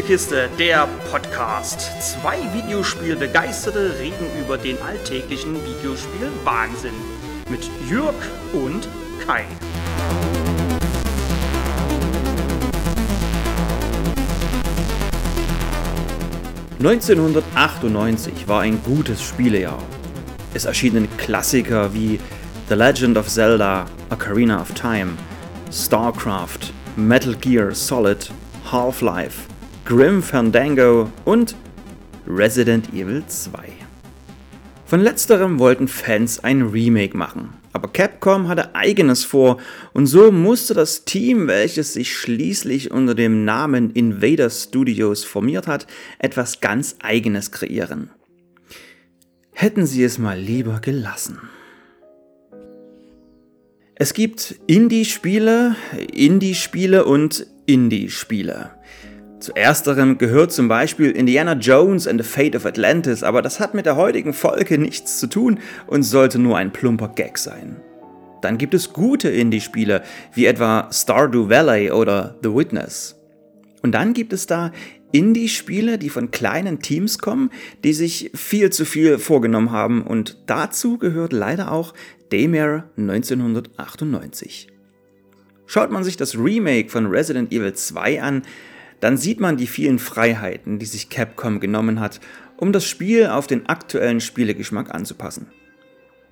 [0.00, 1.90] Spielekiste, der Podcast.
[2.00, 6.94] Zwei Videospielbegeisterte reden über den alltäglichen Videospiel-Wahnsinn.
[7.50, 8.14] Mit Jürg
[8.54, 8.88] und
[9.26, 9.44] Kai.
[16.80, 19.82] ...1998 war ein gutes Spielejahr.
[20.54, 22.18] Es erschienen Klassiker wie
[22.70, 25.12] The Legend of Zelda, Ocarina of Time,
[25.70, 28.30] StarCraft, Metal Gear Solid,
[28.72, 29.49] Half-Life,
[29.90, 31.56] Grim Fandango und
[32.24, 33.58] Resident Evil 2.
[34.86, 39.56] Von letzterem wollten Fans ein Remake machen, aber Capcom hatte eigenes vor
[39.92, 45.88] und so musste das Team, welches sich schließlich unter dem Namen Invader Studios formiert hat,
[46.20, 48.10] etwas ganz eigenes kreieren.
[49.50, 51.40] Hätten sie es mal lieber gelassen.
[53.96, 55.74] Es gibt Indie-Spiele,
[56.12, 58.70] Indie-Spiele und Indie-Spiele.
[59.40, 63.72] Zu ersterem gehört zum Beispiel Indiana Jones and the Fate of Atlantis, aber das hat
[63.72, 67.80] mit der heutigen Folge nichts zu tun und sollte nur ein plumper Gag sein.
[68.42, 70.02] Dann gibt es gute Indie-Spiele,
[70.34, 73.16] wie etwa Stardew Valley oder The Witness.
[73.82, 74.72] Und dann gibt es da
[75.12, 77.50] Indie-Spiele, die von kleinen Teams kommen,
[77.82, 81.94] die sich viel zu viel vorgenommen haben und dazu gehört leider auch
[82.30, 84.68] Daymare 1998.
[85.64, 88.42] Schaut man sich das Remake von Resident Evil 2 an,
[89.00, 92.20] dann sieht man die vielen Freiheiten, die sich Capcom genommen hat,
[92.56, 95.46] um das Spiel auf den aktuellen Spielegeschmack anzupassen.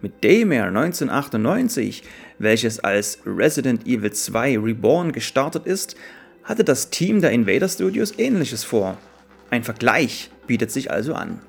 [0.00, 2.04] Mit Daymare 1998,
[2.38, 5.96] welches als Resident Evil 2 Reborn gestartet ist,
[6.44, 8.96] hatte das Team der Invader Studios ähnliches vor.
[9.50, 11.40] Ein Vergleich bietet sich also an.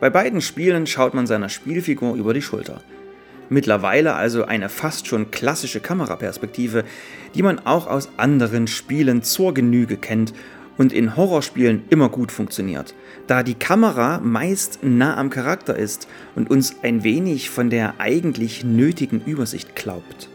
[0.00, 2.82] Bei beiden Spielen schaut man seiner Spielfigur über die Schulter.
[3.48, 6.84] Mittlerweile also eine fast schon klassische Kameraperspektive,
[7.34, 10.32] die man auch aus anderen Spielen zur Genüge kennt
[10.76, 12.94] und in Horrorspielen immer gut funktioniert,
[13.26, 18.64] da die Kamera meist nah am Charakter ist und uns ein wenig von der eigentlich
[18.64, 20.28] nötigen Übersicht glaubt.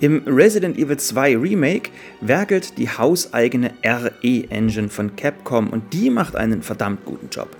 [0.00, 1.90] Im Resident Evil 2 Remake
[2.20, 7.56] werkelt die hauseigene RE-Engine von Capcom und die macht einen verdammt guten Job.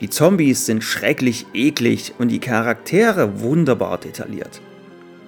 [0.00, 4.60] Die Zombies sind schrecklich eklig und die Charaktere wunderbar detailliert.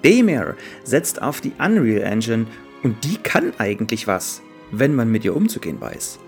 [0.02, 2.46] Daymare setzt auf die Unreal Engine
[2.82, 6.18] und die kann eigentlich was, wenn man mit ihr umzugehen weiß.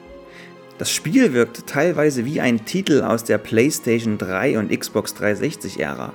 [0.78, 6.12] Das Spiel wirkt teilweise wie ein Titel aus der PlayStation 3 und Xbox 360 Ära.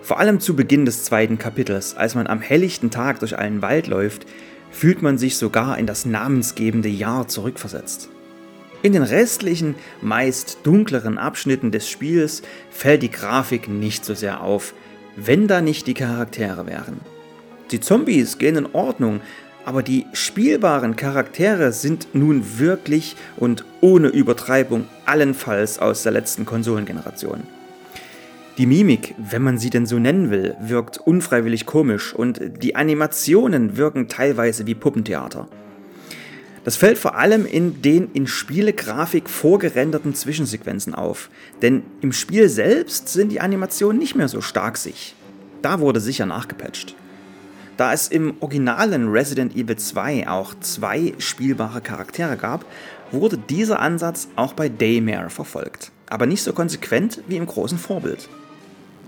[0.00, 3.88] Vor allem zu Beginn des zweiten Kapitels, als man am helllichten Tag durch einen Wald
[3.88, 4.26] läuft,
[4.70, 8.10] fühlt man sich sogar in das namensgebende Jahr zurückversetzt.
[8.84, 14.74] In den restlichen, meist dunkleren Abschnitten des Spiels fällt die Grafik nicht so sehr auf,
[15.16, 17.00] wenn da nicht die Charaktere wären.
[17.70, 19.22] Die Zombies gehen in Ordnung,
[19.64, 27.44] aber die spielbaren Charaktere sind nun wirklich und ohne Übertreibung allenfalls aus der letzten Konsolengeneration.
[28.58, 33.78] Die Mimik, wenn man sie denn so nennen will, wirkt unfreiwillig komisch und die Animationen
[33.78, 35.48] wirken teilweise wie Puppentheater.
[36.64, 41.28] Das fällt vor allem in den in Spielegrafik vorgerenderten Zwischensequenzen auf,
[41.60, 45.14] denn im Spiel selbst sind die Animationen nicht mehr so stark sich.
[45.60, 46.94] Da wurde sicher nachgepatcht.
[47.76, 52.64] Da es im originalen Resident Evil 2 auch zwei spielbare Charaktere gab,
[53.10, 58.28] wurde dieser Ansatz auch bei Daymare verfolgt, aber nicht so konsequent wie im großen Vorbild.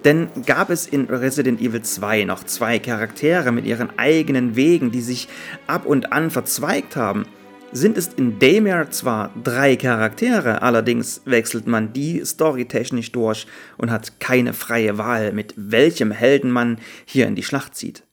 [0.05, 5.01] Denn gab es in Resident Evil 2 noch zwei Charaktere mit ihren eigenen Wegen, die
[5.01, 5.29] sich
[5.67, 7.27] ab und an verzweigt haben,
[7.73, 13.47] sind es in Daymare zwar drei Charaktere, allerdings wechselt man die storytechnisch durch
[13.77, 18.05] und hat keine freie Wahl, mit welchem Helden man hier in die Schlacht zieht.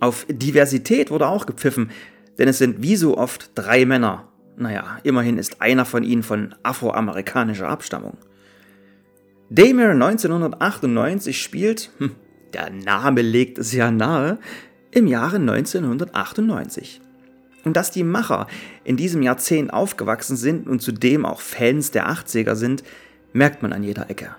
[0.00, 1.90] Auf Diversität wurde auch gepfiffen,
[2.38, 4.28] denn es sind wie so oft drei Männer.
[4.56, 8.18] Naja, immerhin ist einer von ihnen von afroamerikanischer Abstammung.
[9.50, 12.12] Daymare 1998 spielt, hm,
[12.52, 14.38] der Name legt es ja nahe,
[14.90, 17.00] im Jahre 1998.
[17.64, 18.46] Und dass die Macher
[18.84, 22.84] in diesem Jahrzehnt aufgewachsen sind und zudem auch Fans der 80er sind,
[23.32, 24.34] merkt man an jeder Ecke.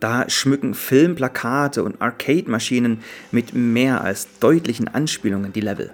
[0.00, 3.00] Da schmücken Filmplakate und Arcade-Maschinen
[3.32, 5.92] mit mehr als deutlichen Anspielungen die Level.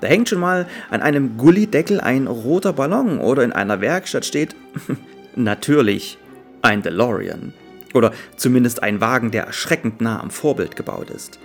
[0.00, 4.56] Da hängt schon mal an einem Gullideckel ein roter Ballon oder in einer Werkstatt steht
[5.36, 6.18] natürlich
[6.62, 7.52] ein DeLorean.
[7.92, 11.38] Oder zumindest ein Wagen, der erschreckend nah am Vorbild gebaut ist.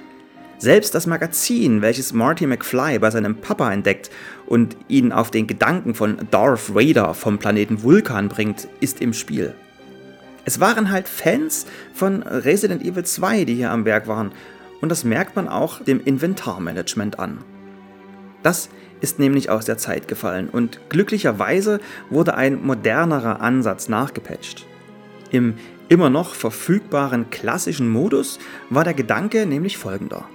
[0.57, 4.09] Selbst das Magazin, welches Marty McFly bei seinem Papa entdeckt
[4.45, 9.53] und ihn auf den Gedanken von Darth Vader vom Planeten Vulkan bringt, ist im Spiel.
[10.45, 14.31] Es waren halt Fans von Resident Evil 2, die hier am Werk waren,
[14.81, 17.39] und das merkt man auch dem Inventarmanagement an.
[18.43, 18.69] Das
[19.01, 21.79] ist nämlich aus der Zeit gefallen und glücklicherweise
[22.09, 24.65] wurde ein modernerer Ansatz nachgepatcht.
[25.31, 25.55] Im
[25.89, 30.25] immer noch verfügbaren klassischen Modus war der Gedanke nämlich folgender.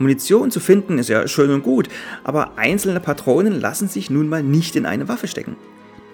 [0.00, 1.88] Munition zu finden ist ja schön und gut,
[2.24, 5.56] aber einzelne Patronen lassen sich nun mal nicht in eine Waffe stecken.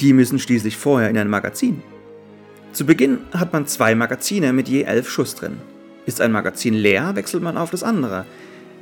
[0.01, 1.83] Die müssen schließlich vorher in ein Magazin.
[2.73, 5.59] Zu Beginn hat man zwei Magazine mit je elf Schuss drin.
[6.05, 8.27] Ist ein Magazin leer, wechselt man auf das andere.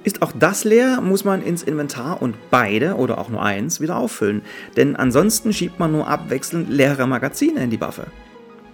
[0.04, 3.96] Ist auch das leer, muss man ins Inventar und beide oder auch nur eins wieder
[3.96, 4.42] auffüllen,
[4.76, 8.06] denn ansonsten schiebt man nur abwechselnd leere Magazine in die Waffe.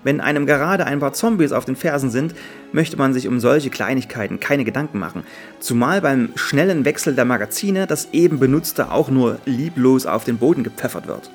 [0.02, 2.34] Wenn einem gerade ein paar Zombies auf den Fersen sind,
[2.72, 5.24] möchte man sich um solche Kleinigkeiten keine Gedanken machen,
[5.58, 10.62] zumal beim schnellen Wechsel der Magazine das eben benutzte auch nur lieblos auf den Boden
[10.62, 11.30] gepfeffert wird.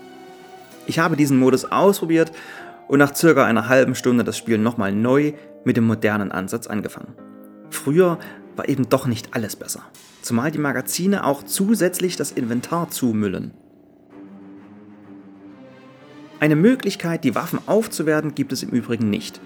[0.87, 2.31] Ich habe diesen Modus ausprobiert
[2.87, 5.33] und nach circa einer halben Stunde das Spiel nochmal neu
[5.63, 7.13] mit dem modernen Ansatz angefangen.
[7.69, 8.19] Früher
[8.55, 9.81] war eben doch nicht alles besser,
[10.21, 13.51] zumal die Magazine auch zusätzlich das Inventar zumüllen.
[16.39, 19.41] Eine Möglichkeit, die Waffen aufzuwerten, gibt es im Übrigen nicht.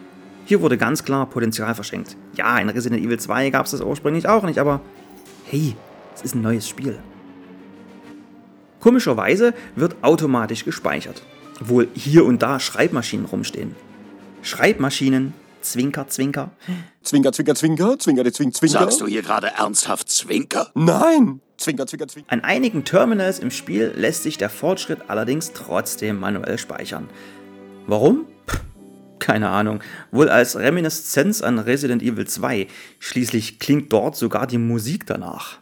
[0.49, 2.17] Hier wurde ganz klar Potenzial verschenkt.
[2.35, 4.81] Ja, in Resident Evil 2 gab es das ursprünglich auch nicht, aber
[5.45, 5.75] hey,
[6.15, 6.97] es ist ein neues Spiel.
[8.79, 11.21] Komischerweise wird automatisch gespeichert,
[11.61, 13.75] obwohl hier und da Schreibmaschinen rumstehen.
[14.41, 16.49] Schreibmaschinen, Zwinker, Zwinker.
[17.03, 18.79] Zwinker, Zwinker, Zwinker, Zwinker, Zwinker, Zwinker.
[18.79, 20.71] Sagst du hier gerade ernsthaft Zwinker?
[20.73, 21.41] Nein!
[21.57, 22.33] Zwinker, Zwinker, Zwinker.
[22.33, 27.07] An einigen Terminals im Spiel lässt sich der Fortschritt allerdings trotzdem manuell speichern.
[27.85, 28.25] Warum?
[29.19, 29.81] Keine Ahnung.
[30.11, 32.67] Wohl als Reminiszenz an Resident Evil 2.
[32.99, 35.59] Schließlich klingt dort sogar die Musik danach.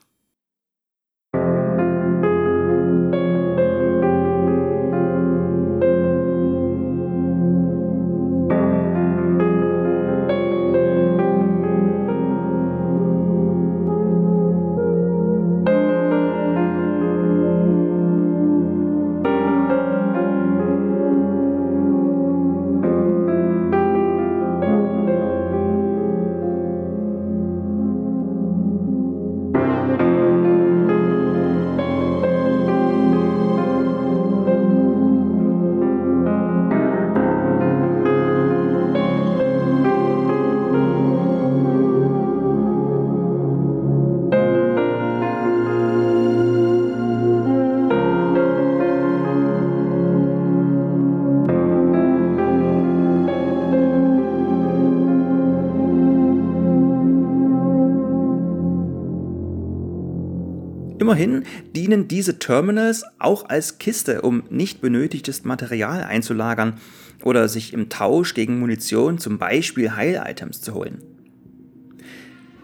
[61.07, 66.81] Immerhin dienen diese Terminals auch als Kiste, um nicht benötigtes Material einzulagern
[67.23, 70.97] oder sich im Tausch gegen Munition zum Beispiel Heil-Items zu holen.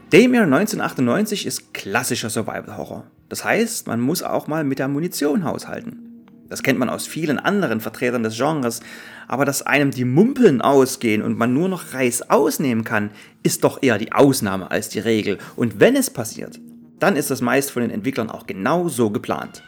[0.10, 3.08] Daymare 1998 ist klassischer Survival-Horror.
[3.30, 6.26] Das heißt, man muss auch mal mit der Munition haushalten.
[6.50, 8.82] Das kennt man aus vielen anderen Vertretern des Genres,
[9.30, 13.12] aber dass einem die Mumpeln ausgehen und man nur noch Reis ausnehmen kann,
[13.42, 15.38] ist doch eher die Ausnahme als die Regel.
[15.56, 16.60] Und wenn es passiert,
[17.04, 19.62] dann ist das meist von den Entwicklern auch genau so geplant.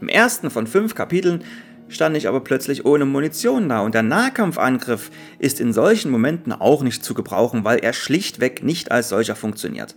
[0.00, 1.44] Im ersten von fünf Kapiteln
[1.88, 6.82] stand ich aber plötzlich ohne Munition da und der Nahkampfangriff ist in solchen Momenten auch
[6.82, 9.94] nicht zu gebrauchen, weil er schlichtweg nicht als solcher funktioniert.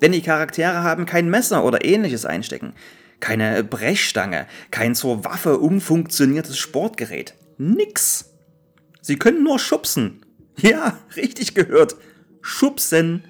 [0.00, 2.74] Denn die Charaktere haben kein Messer oder ähnliches einstecken,
[3.18, 7.34] keine Brechstange, kein zur Waffe umfunktioniertes Sportgerät.
[7.58, 8.32] Nix.
[9.02, 10.24] Sie können nur schubsen.
[10.60, 11.96] Ja, richtig gehört.
[12.42, 13.24] Schubsen.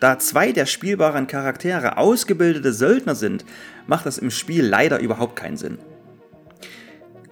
[0.00, 3.44] Da zwei der spielbaren Charaktere ausgebildete Söldner sind,
[3.86, 5.78] macht das im Spiel leider überhaupt keinen Sinn.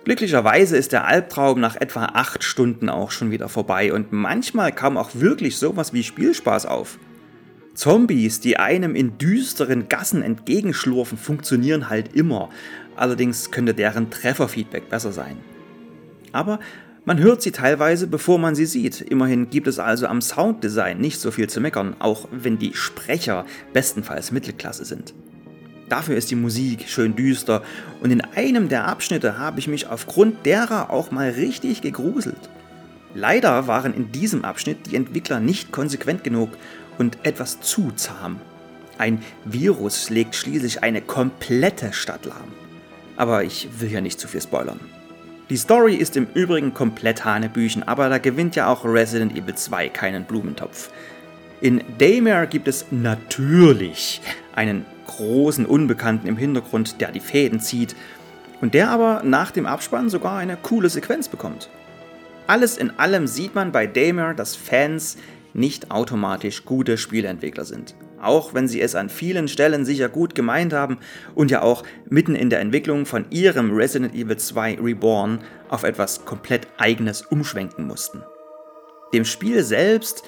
[0.04, 4.96] Glücklicherweise ist der Albtraum nach etwa 8 Stunden auch schon wieder vorbei und manchmal kam
[4.96, 6.98] auch wirklich sowas wie Spielspaß auf.
[7.74, 12.50] Zombies, die einem in düsteren Gassen entgegenschlurfen, funktionieren halt immer,
[12.94, 15.38] allerdings könnte deren Trefferfeedback besser sein.
[16.32, 16.60] Aber
[17.06, 19.00] man hört sie teilweise, bevor man sie sieht.
[19.00, 23.46] Immerhin gibt es also am Sounddesign nicht so viel zu meckern, auch wenn die Sprecher
[23.72, 25.14] bestenfalls Mittelklasse sind.
[25.88, 27.62] Dafür ist die Musik schön düster
[28.02, 32.50] und in einem der Abschnitte habe ich mich aufgrund derer auch mal richtig gegruselt.
[33.14, 36.50] Leider waren in diesem Abschnitt die Entwickler nicht konsequent genug
[36.98, 38.40] und etwas zu zahm.
[38.98, 42.52] Ein Virus legt schließlich eine komplette Stadt lahm.
[43.16, 44.80] Aber ich will ja nicht zu viel spoilern.
[45.48, 49.90] Die Story ist im Übrigen komplett Hanebüchen, aber da gewinnt ja auch Resident Evil 2
[49.90, 50.90] keinen Blumentopf.
[51.60, 54.20] In Daymare gibt es natürlich
[54.56, 57.94] einen großen Unbekannten im Hintergrund, der die Fäden zieht
[58.60, 61.70] und der aber nach dem Abspann sogar eine coole Sequenz bekommt.
[62.48, 65.16] Alles in allem sieht man bei Daymare, dass Fans
[65.54, 67.94] nicht automatisch gute Spieleentwickler sind.
[68.20, 70.98] Auch wenn sie es an vielen Stellen sicher gut gemeint haben
[71.34, 76.24] und ja auch mitten in der Entwicklung von ihrem Resident Evil 2 Reborn auf etwas
[76.24, 78.22] komplett eigenes umschwenken mussten.
[79.12, 80.22] Dem Spiel selbst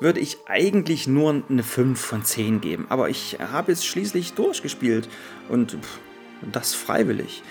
[0.00, 5.08] würde ich eigentlich nur eine 5 von 10 geben, aber ich habe es schließlich durchgespielt
[5.48, 5.78] und
[6.50, 7.42] das freiwillig.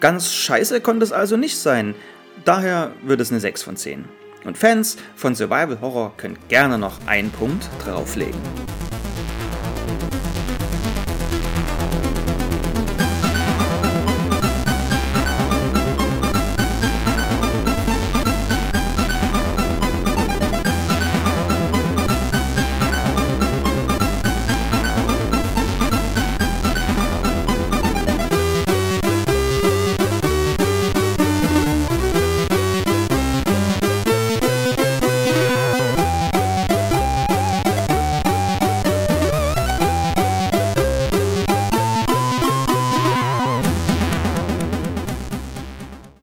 [0.00, 1.94] Ganz scheiße konnte es also nicht sein,
[2.44, 4.06] daher wird es eine 6 von 10.
[4.44, 8.40] Und Fans von Survival Horror können gerne noch einen Punkt drauflegen.